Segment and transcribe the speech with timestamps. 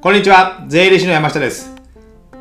[0.00, 0.64] こんにちは。
[0.68, 1.74] 税理士の山下です。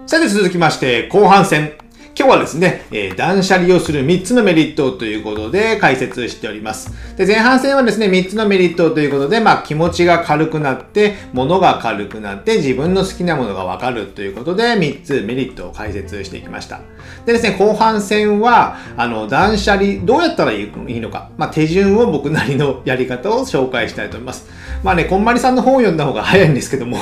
[0.06, 1.74] さて続きまして、後半戦。
[2.18, 6.92] 今日はですね、えー断捨離をする3つのメリットということで解説しております。
[7.16, 16.80] で、前半戦はですね、3つのメリットということで、まあ気持ちが軽くなって、物が軽くなって、自分の好きなものがわかるということで、3つメリットを解説していきました。
[17.28, 24.50] でですね、後半戦は、あの、断捨離、どうやったらいいのか、まあ手順を僕なりのやり方を紹介したいと思います。
[24.84, 26.98] まあね、こんまりさんの本を読んだ方が早いんですけども、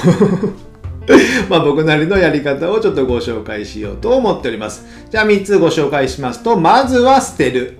[1.50, 4.86] ま僕なりのやり方をちょっとご紹介しようと思っております。
[5.09, 7.80] じゃあ3つご紹介しますと、まずは捨てる。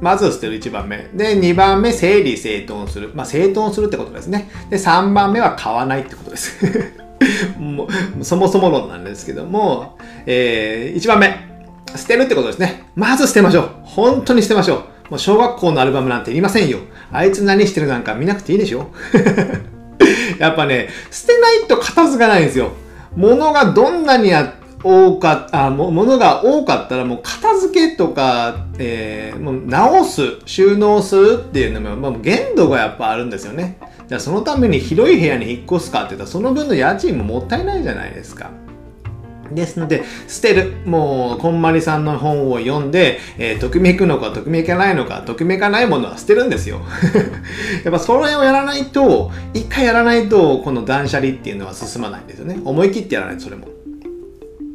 [0.00, 1.08] まず捨てる1番目。
[1.14, 3.10] で、2番目、整理整頓する。
[3.14, 4.50] まあ整頓するってことですね。
[4.70, 6.58] で、3番目は買わないってことです。
[7.58, 7.88] も
[8.20, 9.96] うそもそも論なんですけども、
[10.26, 11.34] えー、1番目、
[11.94, 12.84] 捨てるってことですね。
[12.94, 13.68] まず捨てましょう。
[13.84, 14.74] 本当に捨てましょ
[15.08, 15.10] う。
[15.10, 16.78] もう小学校のアルバムなんていりませんよ。
[17.12, 18.90] あいつ何してるなんか見なくていいでしょ
[20.38, 22.70] やっぱね、捨てないと片付かないんですよ。
[23.16, 38.50] 物がどんなにあ多かあも物が多かったらもう片付けとか、えーもう直す収納するっていうのも、まあ、限度がやっぱあるんですよねじゃあそのために広い部屋に引っ越すかって言ったらその分の家賃ももったいないじゃないですか
[39.52, 40.74] ですので、捨てる。
[40.84, 46.80] もう、こんまりさんの本を読んで、えーときめくのか、ときめかないのか、ときめかないものは捨てるんですよ。
[47.84, 52.58] やっぱそれをやらないと、一回やらないと、この断捨離っていうのは進まないんですよね。
[52.64, 53.75] 思い切ってやらないと、それも。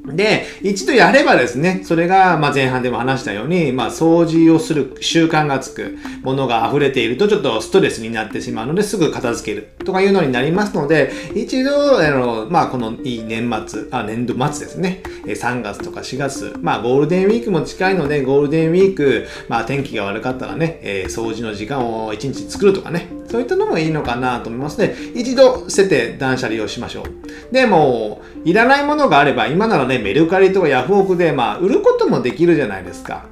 [0.06, 27.54] で、一度やればですね、それが、ま、前半でも話したように、まあ、掃除をする習慣がつく、ものが溢れているとちょっとストレスになってしまうので、すぐ片付けるとかいうのになりますので、一度、あの、まあ、このいい年末、あ、年度末ですね、3月とか4月、まあ、ゴールデンウィークも近いので、ゴールデンウィーク、まあ、天気が悪かったらね、えー掃除の時間を1日作るとかね、そういったのもいいのかなと思いますので、一度捨てて断捨離をしましょう。
[27.54, 33.26] でも、いらないものがあれば、今ならね、メルカリとかヤフオクで、まあ、売ることもできるじゃないですか。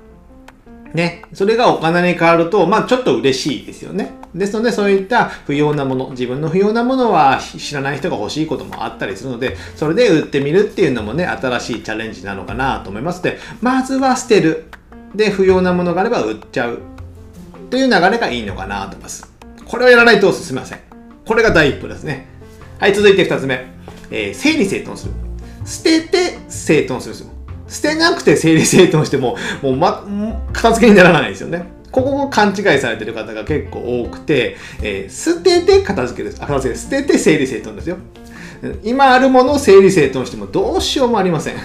[0.93, 1.23] ね。
[1.33, 4.11] それがお金に変わると、まあ、ちょっと嬉しいですよね。
[4.33, 14.65] ですので、そういった不要なもの、自分の不要なものは知らない人が欲しいこともあったりするので、それで売ってみるっていうのもね、新しいチャレンジなのかなと思いますので、まずは捨てる。
[15.15, 16.79] で、不要なものがあれば売っちゃう。
[17.69, 19.28] という流れがいいのかなと思います。
[19.69, 20.79] これをやらないと進みません。
[21.27, 22.25] これが第一歩ですね。
[22.79, 23.67] はい、続いて二つ目。
[24.09, 25.13] えー整理整頓する。
[25.63, 27.15] 捨てて整頓する。
[27.67, 30.07] 捨てなくて整理整頓しても、もう、ま、
[30.53, 31.65] 片付けにならないですよね。
[31.91, 36.41] ここを勘違いされてる方が結構多くて、えー捨てて片付けです。
[36.41, 36.89] あ、片付けです。
[36.89, 37.97] 捨てて整理整頓ですよ。
[38.83, 41.55] 今あるものを整理整頓してもどうしようもありません。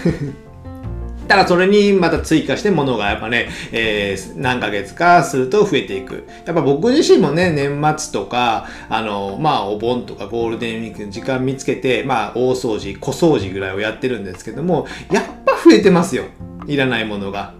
[1.27, 6.25] ただそれにまた追加して物がやっぱね、えー何ヶ月かすると増えていく。
[6.45, 16.25] やっぱ僕自身もね、年末とか、あの、まあお盆とかゴールデンウィークの時間見つけて、まあ大掃除、小掃除ぐらいをやってるんですけども、やっぱ増えてますよ。
[16.67, 17.53] いらないものが。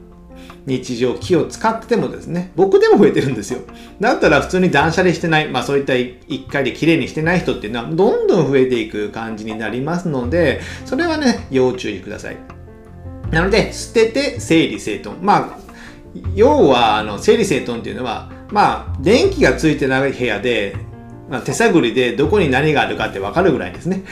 [0.66, 3.62] 日常気を使っててもですね、僕でも増えてるんですよ。
[4.00, 12.55] だったら普通に断捨離してない、まあそういった一回で綺麗にしてない人っていうのはどんどん増えていく感じになりますので、それはね、要注意ください。
[13.31, 15.18] なので、捨てて整理整頓。
[15.22, 15.66] まあ、
[16.36, 20.75] 要は、あの、整理整頓っていうのは、まあ、電気がついてない部屋で、
[21.30, 24.03] まあ、手探りでどこに何があるかって分かるぐらいですね。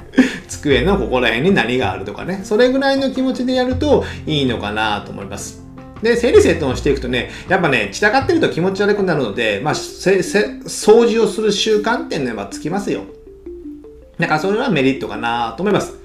[0.48, 2.40] 机のここら辺に何があるとかね。
[2.44, 5.62] それぐらいの気持ちでやるといいのかなと思います。
[6.02, 13.02] で、整理整頓をしていくとね、やっぱね、散らかってると気持ち悪くなるので、まあ、せせ掃除をする習慣っていうのはつきますよ。
[14.18, 16.01] だからそれはメリットかなと思います。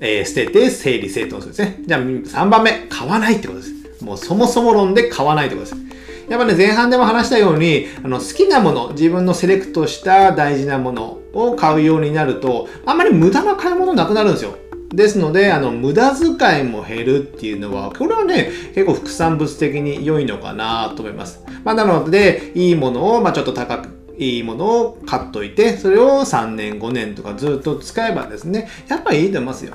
[0.00, 1.84] えー捨てて整理整頓するんですね。
[1.86, 4.04] じゃあ3番目、買わないってことです。
[4.04, 5.88] もうそもそも論で買わないってことです。
[6.28, 14.56] やっぱね、前半でも話したように、あの好きなもの、自分のセレクトした大事なものを買うようになると、あんまり無駄な買い物なくなるんですよ。
[14.90, 21.42] ですので、あの、無駄遣いも減るっていうのは、これはね、結構副産物的に良いのかなと思います。
[21.64, 29.74] まあ、なので、いいものを、まあ、ちょっと高く、いいものを買っといて、それを3年、5年とかずっと使えばですね、やっぱいいと思いますよ。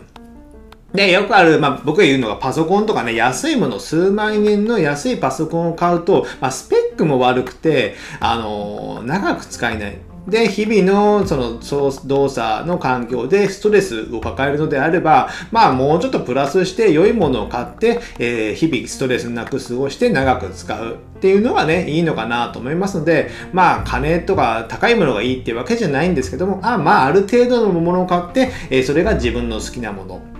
[0.94, 9.98] で、よくある、まあ、僕が言うのがパソコンとかね、安いもの、数万円の安いパソコンを買うと、まあ、スペックも悪くて、あのー長く使えない。
[10.28, 30.33] で、日々のそのそう動作の環境でストレスを抱えるのであれば、まあもうちょっとプラスして良いものを買って、えー日々ストレスなく過ごして長く使うっていうのがね、いいのかなと思いますので、まあ金とか高いものがいいっていうわけじゃないんですけども、あまあある程度のものを買って、えーそれが自分の好きなもの。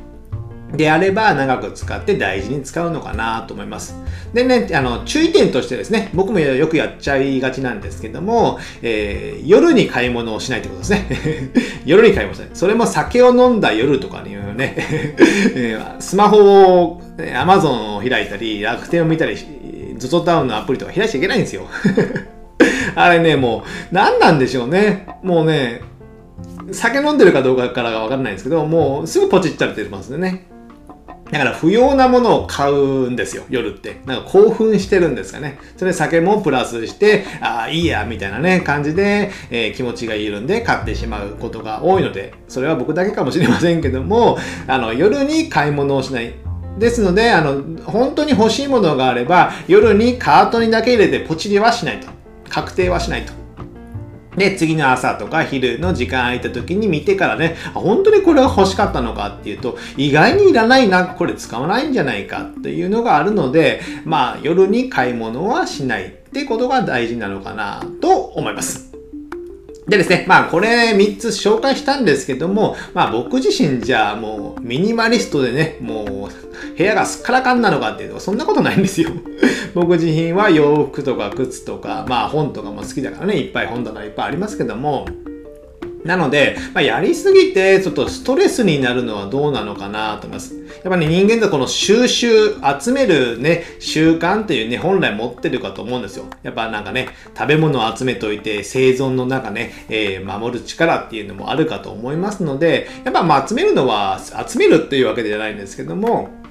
[0.74, 3.96] であれば長く使って大事に使うのかなと思います。
[4.34, 11.52] でね、あの、注意点としてですね、僕もよくやっちゃいがちなんですけども、えー、夜に買い物をしないってことですね。
[11.86, 12.50] 夜に買い物しない。
[12.54, 15.16] それも酒を飲んだ夜とかにね、
[16.00, 16.38] スマホ
[16.84, 17.02] を、
[17.40, 19.38] アマゾンを開いたり、楽天を見たり、
[19.98, 21.68] ゾゾタウンのアプリとか開いちゃいけないんですよ。
[22.96, 25.08] あれね、もう、何なんでしょうね。
[25.22, 25.82] もうね、
[26.72, 30.53] 酒飲んでるかどうかからがわからないんですけど、もうすぐポチっちゃってますね。
[31.34, 34.02] だから不要なものを買うんですよ、夜って。
[34.06, 35.58] なんか興奮してるんですかね。
[35.78, 44.38] それ酒もプラスして、ああ、いいや、みたいなね、感じで、えー、気持ちが緩んで買ってしまうことが多いので、それは僕だけかもしれませんけども、
[44.68, 46.36] あの、夜に買い物をしない。
[46.78, 52.08] ですので、あの、本当に欲しいものがあれば、夜にカートにだけ入れてポチリはしないと。
[52.50, 53.43] 確定はしないと。
[54.38, 68.93] で、次の朝とか昼の時間空いた時に見てからね、本当にこれは欲しかったのかっていうと、意外にいらないな、これ使わないんじゃないかっていうのがあるので、まあ夜に買い物はしないってことが大事なのかなと思います。
[69.98, 79.12] でですね、まあこれ3つ紹介したんですけども、まあ僕自身じゃあもうミニマリストでね、もう部屋がすっからかんなのかっていうとそんなことないんですよ。
[79.74, 85.06] 僕自身は洋服とか靴とか、まあ本とかも好きだからね、いっぱい本棚いっぱいありますけども、
[86.04, 90.56] なので、まあ、やりすぎてちょっとストレスになるのはどうなのかなと思います。
[90.84, 96.26] やっぱり、ね、人間ってこの収集、集めるね、習慣っていうね、本来持ってるかと思うんですよ。
[96.44, 106.43] やっぱなんかね、食べ物を集めといて生存の中ね、えー、守る力っていうのもあるかと思いますので、やっぱまあ集めるのは、集めるっていうわけじゃないんですけども、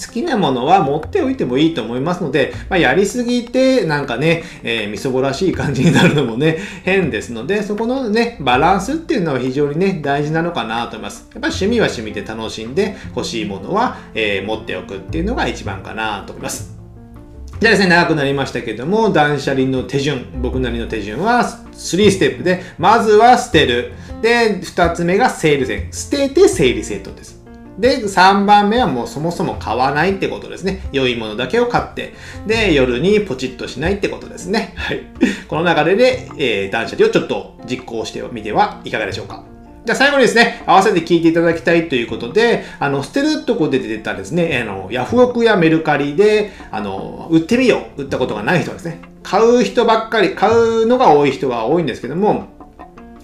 [0.00, 11.28] 好きなものは持っておいてもいいと思いますので、まあ、やりすぎてなんかね、えー、みそぼらしい感じになるのもね、 変ですので、そこのね、バランスっていうのは非常にね、大事なのかなと思います。
[11.32, 16.74] やっぱ趣味は趣味で楽しんで欲しいものは、えー、持っておくっていうのが一番かなと思います。
[17.60, 21.42] じゃあですね、長くなりましたけども、断捨離の手順、僕なりの手順は
[21.72, 23.92] 3ステップで、まずは捨てる。
[24.20, 25.88] で、2つ目が整理線。
[25.92, 27.43] 捨てて整理整頓です。
[27.78, 30.80] で、3番目はもうそもそも買わないってことですね。
[30.92, 32.14] 良いものだけを買って、
[32.46, 34.74] で、夜にポチッとしないってことですね。
[34.76, 35.02] はい。
[35.48, 39.44] この流れで、えー、断捨離をちょっと実行してみてはいかがでしょうか。
[39.84, 48.02] じゃあ最後にですね、合わせて聞いていただきたいということで、あの、捨てるとこで出てたですね、あの、ヤフオクやメルカリで、あの、売ってみよう。
[48.02, 52.46] 売ったことがない人はですね、買う人ばっかり、買うのが多い人が多いんですけども、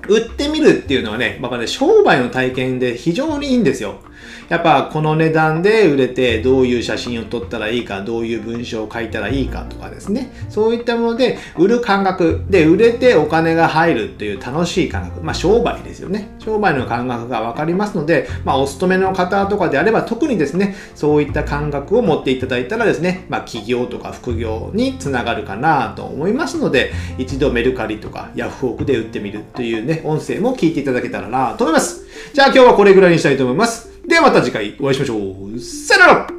[0.06, 4.00] 売ってみるっていうのはね、まあね、商売の体験で非常にいいんですよ。
[4.48, 10.32] やっぱこの値段で売れてどういう写真を撮ったらいいかどういう文章を書いたらいいかとかですね。
[10.48, 12.44] そういったもので売る感覚。
[12.48, 15.22] で売れてお金が入るっていう楽しい感覚。
[15.22, 16.30] まあ商売ですよね。
[16.38, 32.04] 商売の感覚が分かりますのでまあお勤めの方とかであれば特にですねそういった感覚を持っていただいたらですねまあ起業とか副業につながるかなと思いますので一度メルカリとかヤフオクで売ってみるというね音声も聞いていただけたらなと思います。
[32.32, 33.89] じゃあ今日はこれぐらいにしたいと思います。
[34.10, 35.58] ではまた次回お会いしましょう。
[35.60, 36.29] さよなら